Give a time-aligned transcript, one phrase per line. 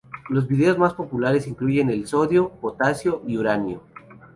[0.29, 3.83] Los vídeos más populares incluyen el sodio, potasio y uranio.